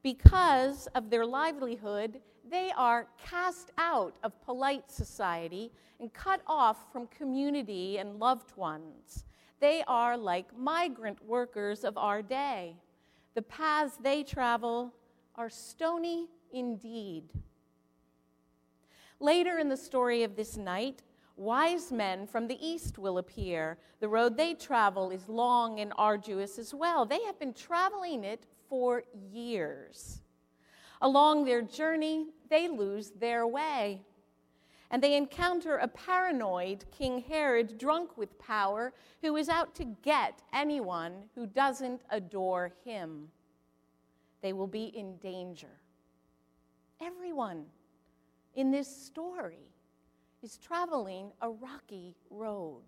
Because 0.01 0.87
of 0.95 1.09
their 1.09 1.25
livelihood, 1.25 2.21
they 2.49 2.71
are 2.77 3.07
cast 3.25 3.71
out 3.77 4.15
of 4.23 4.41
polite 4.41 4.89
society 4.89 5.71
and 5.99 6.13
cut 6.13 6.41
off 6.47 6.91
from 6.91 7.07
community 7.07 7.97
and 7.97 8.19
loved 8.19 8.55
ones. 8.55 9.25
They 9.59 9.83
are 9.87 10.17
like 10.17 10.57
migrant 10.57 11.25
workers 11.25 11.83
of 11.83 11.97
our 11.97 12.21
day. 12.21 12.75
The 13.33 13.41
paths 13.41 13.97
they 13.97 14.23
travel 14.23 14.93
are 15.35 15.49
stony 15.49 16.27
indeed. 16.53 17.23
Later 19.19 19.57
in 19.57 19.69
the 19.69 19.77
story 19.77 20.23
of 20.23 20.35
this 20.35 20.57
night, 20.57 21.01
wise 21.35 21.91
men 21.91 22.27
from 22.27 22.47
the 22.47 22.57
east 22.65 22.97
will 22.97 23.17
appear. 23.17 23.77
The 23.99 24.07
road 24.07 24.37
they 24.37 24.53
travel 24.53 25.11
is 25.11 25.27
long 25.27 25.79
and 25.79 25.93
arduous 25.97 26.57
as 26.57 26.73
well. 26.73 27.05
They 27.05 27.23
have 27.23 27.39
been 27.39 27.53
traveling 27.53 28.23
it 28.23 28.45
for 28.69 29.03
years. 29.31 30.21
Along 31.01 31.45
their 31.45 31.61
journey, 31.61 32.27
they 32.49 32.67
lose 32.67 33.11
their 33.11 33.45
way. 33.45 34.01
And 34.91 35.01
they 35.01 35.17
encounter 35.17 35.77
a 35.77 35.87
paranoid 35.87 36.85
King 36.91 37.23
Herod, 37.27 37.77
drunk 37.77 38.15
with 38.17 38.37
power, 38.37 38.93
who 39.21 39.35
is 39.35 39.49
out 39.49 39.73
to 39.75 39.85
get 39.85 40.41
anyone 40.53 41.13
who 41.35 41.47
doesn't 41.47 42.01
adore 42.11 42.73
him 42.85 43.29
they 44.43 44.53
will 44.53 44.67
be 44.67 44.83
in 44.83 45.15
danger. 45.17 45.79
Everyone 47.01 47.65
in 48.55 48.69
this 48.69 48.93
story 48.93 49.72
is 50.43 50.57
traveling 50.57 51.31
a 51.41 51.49
rocky 51.49 52.15
road. 52.29 52.83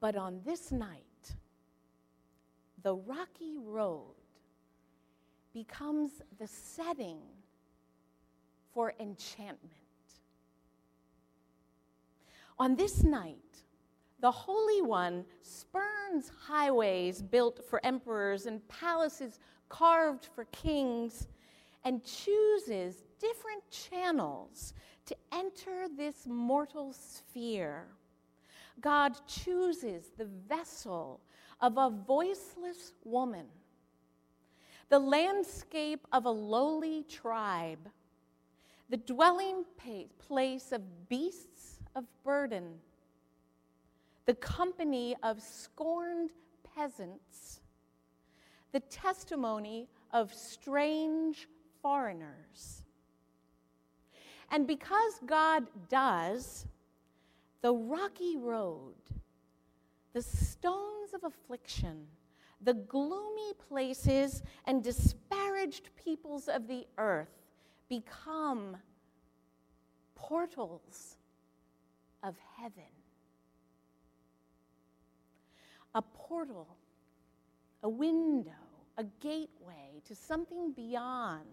But 0.00 0.16
on 0.16 0.40
this 0.44 0.70
night, 0.70 1.34
the 2.82 2.94
rocky 2.94 3.56
road 3.56 4.14
becomes 5.52 6.22
the 6.38 6.46
setting 6.46 7.18
for 8.72 8.94
enchantment. 9.00 9.74
On 12.58 12.76
this 12.76 13.02
night, 13.02 13.36
the 14.20 14.30
Holy 14.30 14.82
One 14.82 15.24
spurns 15.42 16.30
highways 16.46 17.22
built 17.22 17.64
for 17.68 17.84
emperors 17.84 18.46
and 18.46 18.66
palaces 18.68 19.38
carved 19.68 20.28
for 20.34 20.44
kings 20.46 21.26
and 21.84 22.04
chooses 22.04 23.04
different 23.18 23.62
channels 23.70 24.74
to 25.06 25.16
enter 25.32 25.86
this 25.96 26.26
mortal 26.26 26.92
sphere. 26.92 27.86
God 28.80 29.14
chooses 29.26 30.10
the 30.16 30.28
vessel 30.48 31.20
of 31.60 31.76
a 31.76 31.90
voiceless 31.90 32.92
woman, 33.04 33.46
the 34.88 34.98
landscape 34.98 36.06
of 36.12 36.24
a 36.24 36.30
lowly 36.30 37.04
tribe, 37.04 37.88
the 38.88 38.96
dwelling 38.96 39.64
place 40.18 40.72
of 40.72 41.08
beasts 41.08 41.78
of 41.94 42.04
burden 42.24 42.80
the 44.30 44.34
company 44.34 45.16
of 45.24 45.42
scorned 45.42 46.30
peasants, 46.76 47.60
the 48.70 48.78
testimony 48.78 49.88
of 50.12 50.32
strange 50.32 51.48
foreigners. 51.82 52.82
And 54.50 54.66
because 54.66 55.20
God 55.26 55.66
does, 55.88 56.66
the 57.62 57.72
rocky 57.72 58.36
road, 58.36 58.94
the 60.12 60.22
stones 60.22 61.14
of 61.14 61.24
affliction, 61.24 62.06
the 62.62 62.74
gloomy 62.74 63.52
places 63.68 64.42
and 64.66 64.82
disparaged 64.82 65.90
peoples 65.96 66.48
of 66.48 66.66
the 66.66 66.86
earth 66.98 67.28
become 67.88 68.76
portals 70.14 71.16
of 72.22 72.34
heaven. 72.56 72.82
A 75.94 76.02
portal, 76.02 76.76
a 77.82 77.88
window, 77.88 78.50
a 78.96 79.04
gateway 79.20 80.02
to 80.06 80.14
something 80.14 80.72
beyond. 80.72 81.46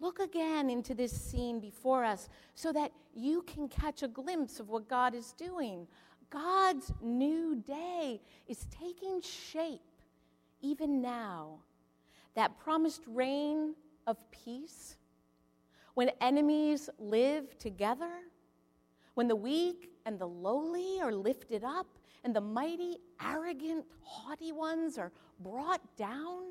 Look 0.00 0.18
again 0.18 0.70
into 0.70 0.94
this 0.94 1.12
scene 1.12 1.60
before 1.60 2.04
us 2.04 2.28
so 2.54 2.72
that 2.72 2.90
you 3.14 3.42
can 3.42 3.68
catch 3.68 4.02
a 4.02 4.08
glimpse 4.08 4.58
of 4.58 4.70
what 4.70 4.88
God 4.88 5.14
is 5.14 5.32
doing. 5.32 5.86
God's 6.30 6.92
new 7.02 7.56
day 7.56 8.20
is 8.48 8.66
taking 8.70 9.20
shape 9.20 9.80
even 10.62 11.02
now. 11.02 11.58
That 12.34 12.58
promised 12.58 13.02
reign 13.06 13.74
of 14.06 14.16
peace, 14.30 14.96
when 15.94 16.10
enemies 16.20 16.88
live 16.98 17.58
together, 17.58 18.10
when 19.14 19.28
the 19.28 19.36
weak 19.36 19.90
and 20.06 20.18
the 20.18 20.28
lowly 20.28 21.00
are 21.02 21.12
lifted 21.12 21.64
up, 21.64 21.86
and 22.24 22.34
the 22.34 22.40
mighty, 22.40 22.98
arrogant, 23.22 23.84
haughty 24.02 24.52
ones 24.52 24.98
are 24.98 25.12
brought 25.40 25.80
down. 25.96 26.44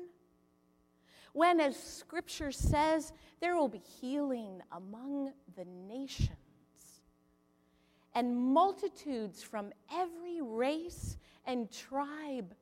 When, 1.32 1.60
as 1.60 1.76
scripture 1.76 2.50
says, 2.52 3.12
there 3.40 3.56
will 3.56 3.68
be 3.68 3.82
healing 4.00 4.60
among 4.72 5.32
the 5.56 5.64
nations, 5.64 6.30
and 8.14 8.36
multitudes 8.36 9.42
from 9.42 9.72
every 9.94 10.40
race 10.42 11.16
and 11.46 11.70
tribe 11.70 12.54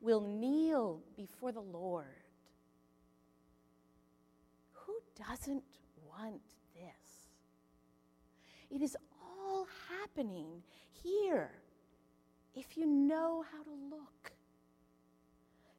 will 0.00 0.20
kneel 0.20 1.00
before 1.16 1.52
the 1.52 1.60
Lord. 1.60 2.06
Who 4.72 4.94
doesn't 5.28 5.62
want 6.08 6.40
this? 6.74 7.28
It 8.70 8.82
is 8.82 8.96
all 9.22 9.66
happening 9.88 10.62
here 11.04 11.50
if 12.54 12.76
you 12.76 12.86
know 12.86 13.44
how 13.52 13.62
to 13.62 13.70
look. 13.90 14.32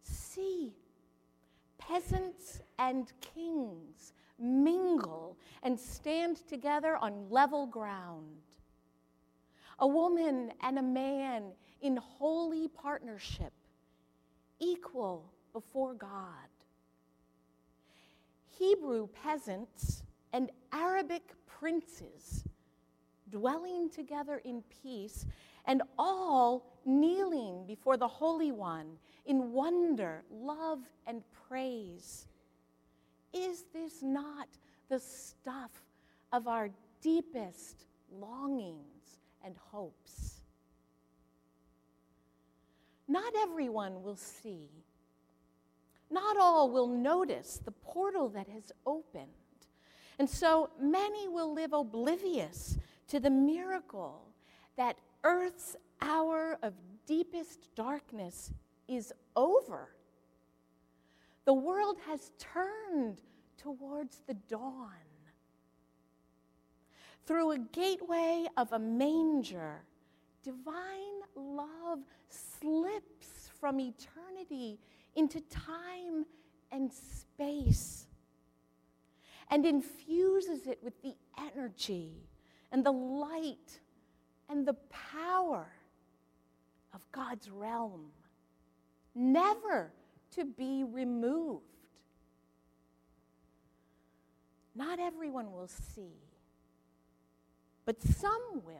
See, 0.02 0.74
peasants 1.90 2.62
and 2.78 3.12
kings 3.22 4.14
mingle 4.38 5.38
and 5.64 5.80
stand 5.80 6.38
together 6.48 6.98
on 6.98 7.30
level 7.30 7.66
ground. 7.66 8.38
A 9.80 9.88
woman 9.88 10.52
and 10.62 10.78
a 10.78 10.84
man 10.84 11.52
in 11.82 11.98
holy 11.98 12.68
partnership, 12.68 13.54
equal 14.60 15.32
before 15.54 15.94
God. 15.94 16.50
Hebrew 18.58 19.08
peasants 19.08 20.04
and 20.34 20.52
Arabic 20.74 21.34
princes 21.48 22.44
dwelling 23.32 23.90
together 23.90 24.42
in 24.44 24.64
peace 24.84 25.26
and 25.70 25.84
all 26.00 26.66
kneeling 26.84 27.64
before 27.68 27.96
the 27.96 28.08
Holy 28.08 28.52
One 28.52 28.98
in 29.28 29.52
wonder, 29.52 30.24
love, 30.32 30.80
and 31.06 31.22
praise. 31.48 32.26
Is 33.32 33.66
this 33.72 34.02
not 34.02 34.48
the 34.90 35.00
stuff 35.00 35.70
of 36.34 36.48
our 36.48 36.72
deepest 37.04 37.86
longings 38.12 39.20
and 39.46 39.56
hopes? 39.72 40.42
Not 43.08 43.32
everyone 43.38 44.02
will 44.02 44.16
see. 44.16 44.72
Not 46.10 46.36
all 46.38 46.72
will 46.72 46.88
notice 46.88 47.62
the 47.64 47.72
portal 47.72 48.28
that 48.30 48.48
has 48.48 48.72
opened. 48.88 49.28
And 50.18 50.28
so 50.28 50.72
many 50.82 51.28
will 51.28 51.54
live 51.54 51.74
oblivious 51.74 52.80
to 53.10 53.20
the 53.20 53.30
miracle 53.30 54.24
that 54.76 54.98
Earth's 55.24 55.76
hour 56.02 56.58
of 56.64 56.74
deepest 57.06 57.74
darkness 57.76 58.52
is 58.88 59.12
over. 59.36 59.90
The 61.46 61.54
world 61.54 61.98
has 62.08 62.32
turned 62.38 63.18
towards 63.58 64.22
the 64.28 64.36
dawn. 64.36 64.94
Through 67.26 67.52
a 67.52 67.58
gateway 67.60 68.46
of 68.58 68.74
a 68.74 68.80
manger, 68.80 69.84
divine 70.44 71.22
love 71.36 72.00
slips 72.30 73.50
from 73.60 73.80
eternity 73.80 74.80
into 75.16 75.42
time 75.42 76.26
and 76.72 76.92
space 76.92 78.08
and 79.52 79.66
infuses 79.66 80.68
it 80.68 80.80
with 80.84 81.02
the 81.02 81.16
energy 81.38 82.30
and 82.72 82.86
the 82.86 82.92
light 82.92 83.80
and 84.50 84.66
the 84.66 84.76
power 85.14 85.68
of 86.94 87.12
God's 87.12 87.50
realm, 87.50 88.08
never 89.14 89.92
to 90.36 90.46
be 90.46 90.84
removed. 90.84 91.64
Not 94.76 95.00
everyone 95.00 95.52
will 95.52 95.68
see, 95.68 96.16
but 97.86 98.02
some 98.02 98.62
will. 98.64 98.76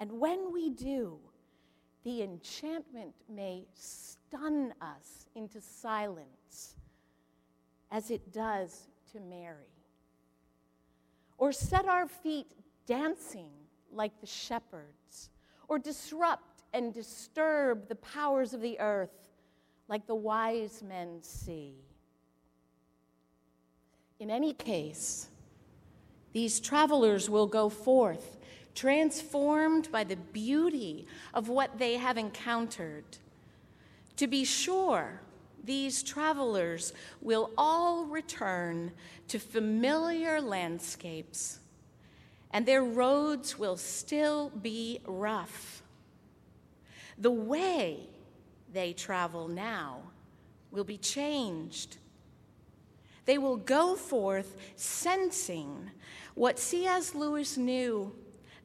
And 0.00 0.12
when 0.12 0.52
we 0.52 0.70
do, 0.70 1.18
the 2.04 2.22
enchantment 2.22 3.14
may 3.28 3.64
stun 3.74 4.72
us 4.80 5.26
into 5.34 5.60
silence, 5.60 6.76
as 7.90 8.10
it 8.10 8.32
does 8.32 8.86
to 9.12 9.20
Mary, 9.20 9.74
or 11.36 11.52
set 11.52 11.86
our 11.86 12.06
feet 12.06 12.52
dancing 12.86 13.50
like 13.92 14.20
the 14.20 14.26
shepherds, 14.26 15.30
or 15.68 15.78
disrupt 15.78 16.62
and 16.72 16.92
disturb 16.92 17.88
the 17.88 17.94
powers 17.96 18.52
of 18.54 18.60
the 18.60 18.78
earth 18.80 19.28
like 19.88 20.06
the 20.06 20.14
wise 20.14 20.82
men 20.82 21.18
see. 21.22 21.74
In 24.20 24.30
any 24.30 24.52
case, 24.52 25.28
these 26.32 26.60
travelers 26.60 27.30
will 27.30 27.46
go 27.46 27.68
forth 27.68 28.36
transformed 28.74 29.90
by 29.90 30.04
the 30.04 30.14
beauty 30.16 31.04
of 31.34 31.48
what 31.48 31.78
they 31.78 31.96
have 31.96 32.16
encountered. 32.16 33.04
To 34.16 34.28
be 34.28 34.44
sure, 34.44 35.20
these 35.64 36.02
travelers 36.04 36.92
will 37.20 37.50
all 37.58 38.04
return 38.04 38.92
to 39.26 39.40
familiar 39.40 40.40
landscapes 40.40 41.58
and 42.52 42.64
their 42.64 42.82
roads 42.82 43.58
will 43.58 43.76
still 43.76 44.50
be 44.50 45.00
rough. 45.06 45.82
The 47.18 47.30
way 47.30 48.08
they 48.72 48.92
travel 48.92 49.48
now 49.48 50.02
will 50.70 50.84
be 50.84 50.98
changed. 50.98 51.98
They 53.24 53.38
will 53.38 53.56
go 53.56 53.96
forth 53.96 54.56
sensing 54.76 55.90
what 56.34 56.58
C.S. 56.58 57.14
Lewis 57.14 57.56
knew 57.56 58.14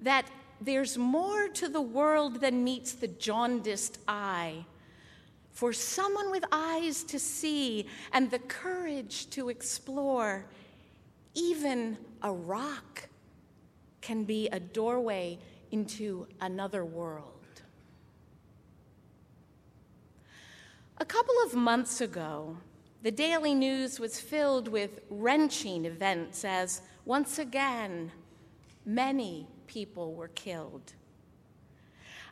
that 0.02 0.28
there's 0.62 0.98
more 0.98 1.50
to 1.50 1.68
the 1.68 1.82
world 1.82 2.40
than 2.40 2.64
meets 2.64 2.94
the 2.94 3.08
jaundiced 3.08 4.00
eye. 4.08 4.66
For 5.52 5.74
someone 5.74 6.32
with 6.32 6.46
eyes 6.52 7.04
to 7.06 7.20
see 7.20 7.88
and 8.12 8.32
the 8.32 8.40
courage 8.40 9.30
to 9.32 9.50
explore, 9.50 10.46
even 11.34 11.98
a 12.22 12.32
rock 12.32 13.10
can 14.04 14.26
be 14.26 14.50
a 14.50 14.60
doorway 14.60 15.40
into 15.72 16.28
another 16.42 16.84
world. 16.86 17.32
A 21.00 21.06
couple 21.06 21.36
of 21.46 21.56
months 21.56 22.02
ago, 22.02 22.58
the 23.02 23.12
daily 23.12 23.56
news 23.56 24.00
was 24.00 24.20
filled 24.20 24.68
with 24.68 25.00
wrenching 25.10 25.86
events 25.86 26.46
as 26.46 26.82
once 27.06 27.40
again 27.40 28.12
many 28.86 29.48
people 29.68 30.14
were 30.14 30.30
killed. 30.30 30.94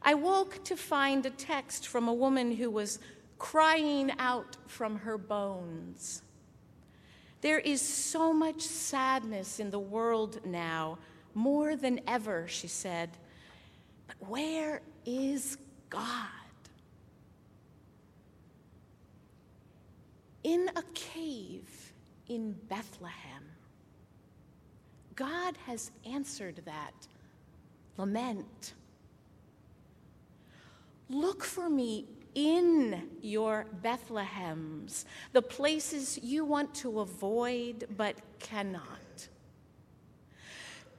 I 0.03 0.13
woke 0.13 0.63
to 0.65 0.75
find 0.75 1.25
a 1.25 1.29
text 1.29 1.87
from 1.87 2.07
a 2.07 2.13
woman 2.13 2.51
who 2.55 2.69
was 2.69 2.99
crying 3.39 4.11
out 4.19 4.57
from 4.67 4.97
her 4.97 5.17
bones. 5.17 6.21
There 7.41 7.59
is 7.59 7.81
so 7.81 8.33
much 8.33 8.61
sadness 8.61 9.59
in 9.59 9.71
the 9.71 9.79
world 9.79 10.45
now 10.45 10.99
more 11.33 11.75
than 11.75 11.99
ever, 12.07 12.47
she 12.47 12.67
said. 12.67 13.09
But 14.07 14.15
where 14.27 14.81
is 15.05 15.57
God? 15.89 16.27
In 20.43 20.69
a 20.75 20.83
cave 20.93 21.93
in 22.27 22.53
Bethlehem, 22.67 23.43
God 25.15 25.55
has 25.67 25.91
answered 26.05 26.61
that 26.65 26.93
lament. 27.97 28.73
Look 31.09 31.43
for 31.43 31.69
me 31.69 32.07
in 32.33 33.09
your 33.21 33.65
Bethlehems, 33.83 35.05
the 35.33 35.41
places 35.41 36.17
you 36.23 36.45
want 36.45 36.73
to 36.75 37.01
avoid 37.01 37.87
but 37.97 38.15
cannot. 38.39 39.00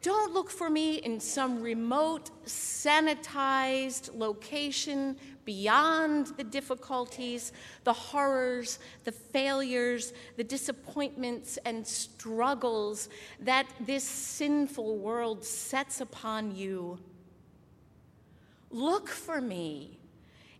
Don't 0.02 0.34
look 0.34 0.50
for 0.50 0.68
me 0.68 0.96
in 0.96 1.20
some 1.20 1.62
remote, 1.62 2.30
sanitized 2.44 4.10
location 4.18 5.16
beyond 5.44 6.26
the 6.36 6.42
difficulties, 6.42 7.52
the 7.84 7.92
horrors, 7.92 8.80
the 9.04 9.12
failures, 9.12 10.12
the 10.36 10.42
disappointments, 10.42 11.56
and 11.64 11.86
struggles 11.86 13.08
that 13.38 13.66
this 13.78 14.02
sinful 14.02 14.98
world 14.98 15.44
sets 15.44 16.00
upon 16.00 16.54
you. 16.56 16.98
Look 18.72 19.08
for 19.08 19.40
me 19.40 19.98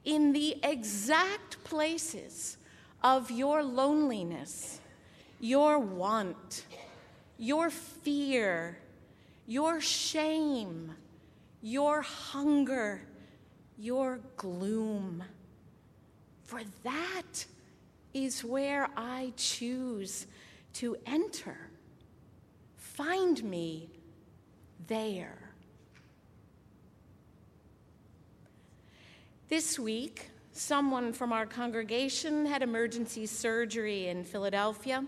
in 0.04 0.32
the 0.32 0.56
exact 0.62 1.64
places 1.64 2.58
of 3.02 3.32
your 3.32 3.64
loneliness, 3.64 4.78
your 5.40 5.80
want, 5.80 6.64
your 7.38 7.70
fear, 7.70 8.78
your 9.52 9.82
shame, 9.82 10.90
your 11.60 12.00
hunger, 12.00 13.02
your 13.76 14.18
gloom. 14.38 15.22
For 16.44 16.62
that 16.84 17.44
is 18.14 18.42
where 18.42 18.88
I 18.96 19.34
choose 19.36 20.26
to 20.74 20.96
enter. 21.04 21.68
Find 22.78 23.44
me 23.44 23.90
there. 24.86 25.50
This 29.50 29.78
week, 29.78 30.30
someone 30.52 31.12
from 31.12 31.30
our 31.30 31.44
congregation 31.44 32.46
had 32.46 32.62
emergency 32.62 33.26
surgery 33.26 34.06
in 34.06 34.24
Philadelphia. 34.24 35.04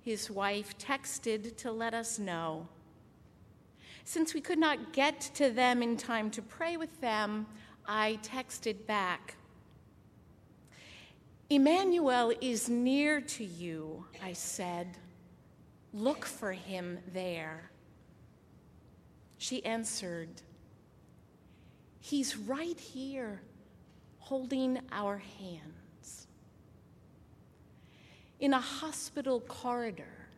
His 0.00 0.30
wife 0.30 0.78
texted 0.78 1.58
to 1.58 1.70
let 1.70 1.92
us 1.92 2.18
know. 2.18 2.66
Since 4.04 4.34
we 4.34 4.42
could 4.42 4.58
not 4.58 4.92
get 4.92 5.20
to 5.34 5.50
them 5.50 5.82
in 5.82 5.96
time 5.96 6.30
to 6.32 6.42
pray 6.42 6.76
with 6.76 7.00
them, 7.00 7.46
I 7.86 8.18
texted 8.22 8.86
back. 8.86 9.36
Emmanuel 11.48 12.32
is 12.40 12.68
near 12.68 13.20
to 13.22 13.44
you, 13.44 14.04
I 14.22 14.34
said. 14.34 14.98
Look 15.92 16.26
for 16.26 16.52
him 16.52 16.98
there. 17.12 17.70
She 19.38 19.64
answered, 19.64 20.42
He's 22.00 22.36
right 22.36 22.78
here 22.78 23.40
holding 24.18 24.80
our 24.92 25.18
hands. 25.38 26.26
In 28.40 28.52
a 28.52 28.60
hospital 28.60 29.40
corridor, 29.40 30.28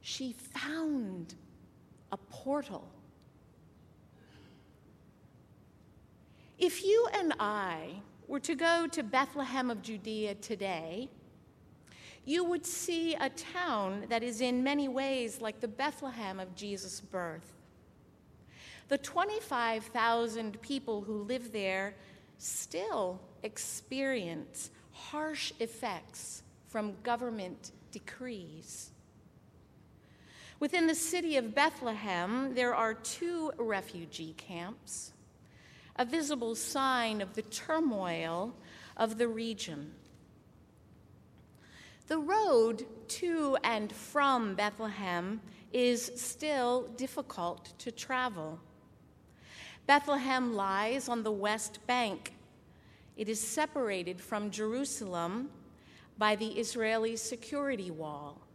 she 0.00 0.32
found 0.32 1.34
a 2.12 2.16
portal. 2.16 2.88
If 6.58 6.84
you 6.84 7.08
and 7.12 7.34
I 7.38 8.02
were 8.26 8.40
to 8.40 8.54
go 8.54 8.86
to 8.88 9.02
Bethlehem 9.02 9.70
of 9.70 9.82
Judea 9.82 10.34
today, 10.36 11.08
you 12.24 12.44
would 12.44 12.66
see 12.66 13.14
a 13.14 13.30
town 13.30 14.04
that 14.08 14.22
is 14.22 14.40
in 14.40 14.62
many 14.62 14.88
ways 14.88 15.40
like 15.40 15.60
the 15.60 15.68
Bethlehem 15.68 16.38
of 16.38 16.54
Jesus' 16.54 17.00
birth. 17.00 17.54
The 18.88 18.98
25,000 18.98 20.60
people 20.60 21.00
who 21.00 21.22
live 21.22 21.52
there 21.52 21.94
still 22.38 23.20
experience 23.42 24.70
harsh 24.92 25.52
effects 25.60 26.42
from 26.66 26.94
government 27.02 27.72
decrees. 27.92 28.90
Within 30.60 30.88
the 30.88 30.94
city 30.94 31.36
of 31.36 31.54
Bethlehem, 31.54 32.52
there 32.54 32.74
are 32.74 32.92
two 32.92 33.52
refugee 33.58 34.34
camps, 34.36 35.12
a 35.94 36.04
visible 36.04 36.56
sign 36.56 37.20
of 37.20 37.34
the 37.34 37.42
turmoil 37.42 38.56
of 38.96 39.18
the 39.18 39.28
region. 39.28 39.92
The 42.08 42.18
road 42.18 42.86
to 43.08 43.56
and 43.62 43.92
from 43.92 44.56
Bethlehem 44.56 45.40
is 45.72 46.10
still 46.16 46.88
difficult 46.96 47.78
to 47.78 47.92
travel. 47.92 48.58
Bethlehem 49.86 50.54
lies 50.54 51.08
on 51.08 51.22
the 51.22 51.30
west 51.30 51.86
bank. 51.86 52.32
It 53.16 53.28
is 53.28 53.38
separated 53.38 54.20
from 54.20 54.50
Jerusalem 54.50 55.50
by 56.16 56.34
the 56.34 56.48
Israeli 56.48 57.14
security 57.14 57.92
wall. 57.92 58.47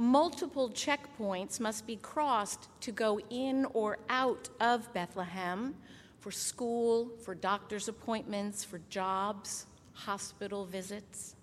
Multiple 0.00 0.70
checkpoints 0.70 1.58
must 1.58 1.84
be 1.84 1.96
crossed 1.96 2.68
to 2.82 2.92
go 2.92 3.18
in 3.30 3.66
or 3.74 3.98
out 4.08 4.48
of 4.60 4.92
Bethlehem 4.94 5.74
for 6.20 6.30
school, 6.30 7.10
for 7.24 7.34
doctor's 7.34 7.88
appointments, 7.88 8.62
for 8.62 8.80
jobs, 8.90 9.66
hospital 9.94 10.64
visits. 10.64 11.34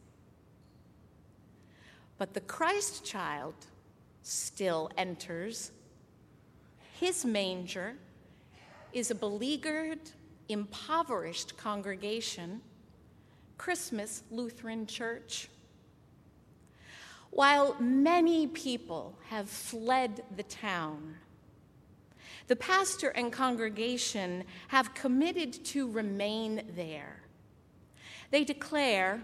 But 2.17 2.33
the 2.33 2.39
Christ 2.39 3.03
child 3.03 3.55
still 4.21 4.89
enters 4.97 5.71
his 6.97 7.25
manger 7.25 7.97
is 8.93 9.11
a 9.11 9.15
beleaguered, 9.15 9.99
impoverished 10.47 11.57
congregation, 11.57 12.61
Christmas 13.57 14.23
Lutheran 14.31 14.87
Church. 14.87 15.49
While 17.35 17.75
many 17.81 18.47
people 18.47 19.19
have 19.27 19.49
fled 19.49 20.23
the 20.37 20.43
town, 20.43 21.15
the 22.47 22.55
pastor 22.55 23.09
and 23.09 23.29
congregation 23.29 24.45
have 24.69 24.93
committed 24.93 25.51
to 25.65 25.91
remain 25.91 26.61
there. 26.77 27.23
They 28.31 28.45
declare, 28.45 29.21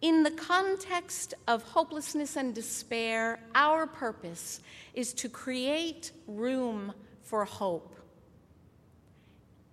in 0.00 0.22
the 0.22 0.30
context 0.30 1.34
of 1.46 1.62
hopelessness 1.62 2.36
and 2.36 2.54
despair, 2.54 3.38
our 3.54 3.86
purpose 3.86 4.62
is 4.94 5.12
to 5.12 5.28
create 5.28 6.12
room 6.26 6.94
for 7.22 7.44
hope. 7.44 7.96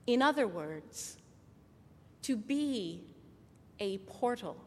In 0.05 0.21
other 0.21 0.49
words, 0.49 1.15
to 2.23 2.35
be 2.35 3.05
a 3.79 3.99
portal. 3.99 4.57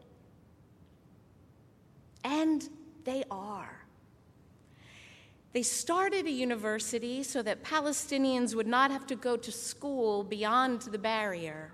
And 2.23 2.67
they 3.03 3.23
are. 3.31 3.85
They 5.53 5.63
started 5.63 6.27
a 6.27 6.31
university 6.31 7.23
so 7.23 7.41
that 7.41 7.63
Palestinians 7.63 8.53
would 8.53 8.67
not 8.67 8.91
have 8.91 9.07
to 9.07 9.15
go 9.15 9.35
to 9.37 9.51
school 9.51 10.23
beyond 10.23 10.81
the 10.81 10.99
barrier. 10.99 11.73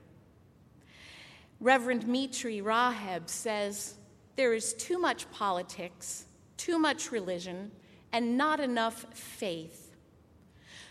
Reverend 1.60 2.08
Mitri 2.08 2.62
Raheb 2.62 3.30
says 3.30 3.96
there 4.36 4.54
is 4.54 4.74
too 4.74 4.98
much 4.98 5.30
politics, 5.32 6.26
too 6.58 6.78
much 6.78 7.12
religion, 7.12 7.72
and 8.14 8.38
not 8.38 8.60
enough 8.60 9.06
faith 9.14 9.86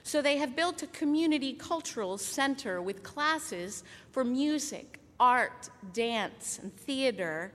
so 0.07 0.21
they 0.21 0.37
have 0.37 0.55
built 0.55 0.83
a 0.83 0.87
community 0.89 1.55
cultural 1.55 2.19
center 2.19 2.83
with 2.83 3.03
classes 3.03 3.83
for 4.13 4.23
music, 4.23 5.01
art, 5.19 5.71
dance, 5.95 6.61
and 6.63 6.77
theater 6.77 7.53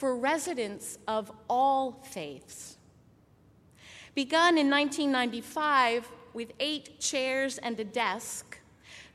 for 0.00 0.16
residents 0.16 0.96
of 1.06 1.30
all 1.46 1.92
faiths. 1.92 2.78
Begun 4.14 4.56
in 4.56 4.70
1995 4.70 6.10
with 6.32 6.54
eight 6.58 6.98
chairs 6.98 7.58
and 7.58 7.78
a 7.78 7.84
desk, 7.84 8.58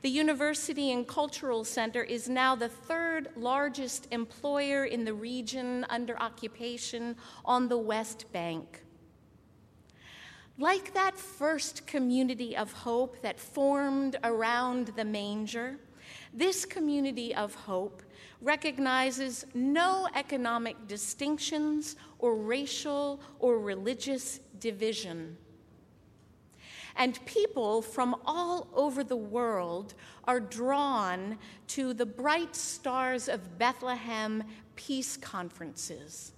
the 0.02 0.08
University 0.08 0.92
and 0.92 1.04
Cultural 1.04 1.64
Center 1.64 2.04
is 2.04 2.28
now 2.28 2.54
the 2.54 2.68
third 2.68 3.30
largest 3.34 4.06
employer 4.12 4.84
in 4.84 5.04
the 5.04 5.12
region 5.12 5.84
under 5.90 6.16
occupation 6.22 7.16
on 7.44 7.66
the 7.66 7.78
West 7.78 8.30
Bank. 8.30 8.84
Like 10.56 10.94
that 10.94 11.18
first 11.18 11.88
community 11.88 12.56
of 12.56 12.72
hope 12.72 13.22
that 13.22 13.40
formed 13.40 14.14
around 14.22 14.92
the 14.94 15.04
manger, 15.04 15.80
this 16.32 16.64
community 16.64 17.34
of 17.34 17.54
hope 17.54 18.02
recognizes 18.40 19.46
no 19.54 20.08
economic 20.14 20.86
distinctions 20.86 21.96
or 22.18 22.36
racial 22.36 23.20
or 23.38 23.58
religious 23.58 24.40
division. 24.60 25.36
And 26.96 27.24
people 27.26 27.82
from 27.82 28.16
all 28.24 28.68
over 28.74 29.04
the 29.04 29.16
world 29.16 29.94
are 30.24 30.40
drawn 30.40 31.38
to 31.68 31.92
the 31.92 32.06
Bright 32.06 32.56
Stars 32.56 33.28
of 33.28 33.58
Bethlehem 33.58 34.42
peace 34.76 35.16
conferences. 35.16 36.32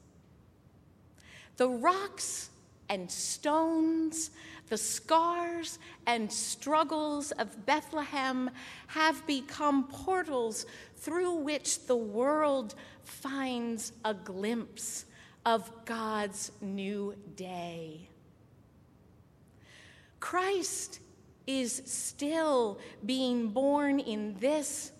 The 1.56 1.68
rocks 1.68 2.50
and 2.88 3.10
stones, 3.10 4.30
the 4.68 4.76
scars 4.76 5.78
and 6.06 6.30
struggles 6.30 7.30
of 7.32 7.66
Bethlehem 7.66 8.50
have 8.88 9.26
become 9.26 9.84
portals 9.88 10.66
through 10.96 11.34
which 11.34 11.86
the 11.86 11.96
world 11.96 12.74
finds 13.02 13.92
a 14.04 14.14
glimpse 14.14 15.06
of 15.46 15.70
God's 15.84 16.52
new 16.60 17.14
day. 17.36 18.08
Christ 20.20 21.00
is 21.46 21.82
still 21.86 22.78
being 23.06 23.48
born 23.48 23.98
in 24.00 24.36
this 24.38 24.92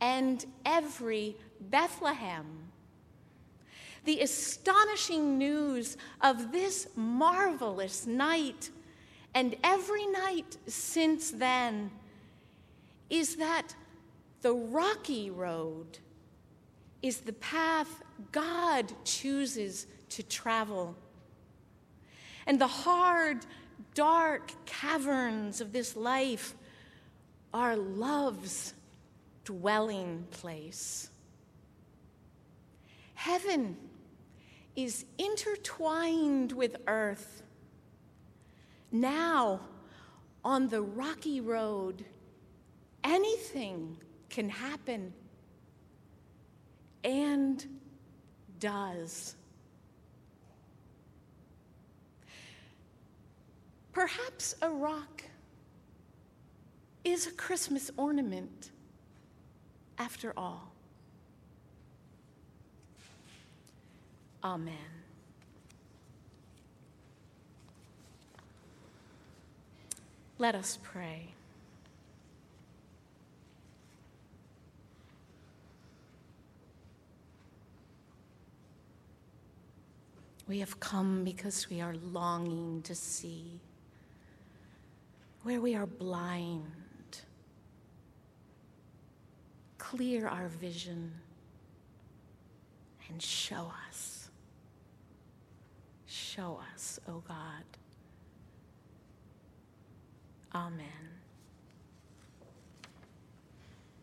and 0.00 0.44
every 0.66 1.36
Bethlehem. 1.60 2.46
The 4.04 4.20
astonishing 4.20 5.38
news 5.38 5.96
of 6.20 6.50
this 6.50 6.88
marvelous 6.96 8.04
night 8.04 8.70
and 9.34 9.56
every 9.64 10.06
night 10.06 10.56
since 10.66 11.30
then 11.30 11.90
is 13.08 13.36
that 13.36 13.74
the 14.42 14.52
rocky 14.52 15.30
road 15.30 15.98
is 17.02 17.18
the 17.18 17.32
path 17.32 18.02
God 18.30 18.92
chooses 19.04 19.86
to 20.10 20.22
travel. 20.22 20.96
And 22.46 22.60
the 22.60 22.66
hard, 22.66 23.46
dark 23.94 24.52
caverns 24.66 25.60
of 25.60 25.72
this 25.72 25.96
life 25.96 26.54
are 27.54 27.76
love's 27.76 28.74
dwelling 29.44 30.26
place. 30.30 31.08
Heaven 33.14 33.76
is 34.74 35.04
intertwined 35.18 36.52
with 36.52 36.76
earth. 36.86 37.42
Now, 38.92 39.60
on 40.44 40.68
the 40.68 40.82
rocky 40.82 41.40
road, 41.40 42.04
anything 43.02 43.96
can 44.28 44.50
happen 44.50 45.14
and 47.02 47.64
does. 48.60 49.34
Perhaps 53.92 54.56
a 54.62 54.70
rock 54.70 55.22
is 57.04 57.26
a 57.26 57.32
Christmas 57.32 57.90
ornament 57.96 58.70
after 59.98 60.32
all. 60.36 60.72
Amen. 64.44 65.01
Let 70.42 70.56
us 70.56 70.76
pray. 70.82 71.28
We 80.48 80.58
have 80.58 80.80
come 80.80 81.22
because 81.22 81.70
we 81.70 81.80
are 81.80 81.94
longing 81.94 82.82
to 82.82 82.92
see 82.92 83.60
where 85.44 85.60
we 85.60 85.76
are 85.76 85.86
blind. 85.86 86.64
Clear 89.78 90.26
our 90.26 90.48
vision 90.48 91.12
and 93.08 93.22
show 93.22 93.72
us. 93.88 94.28
Show 96.06 96.58
us, 96.74 96.98
O 97.06 97.12
oh 97.12 97.22
God. 97.28 97.81
Amen. 100.54 101.21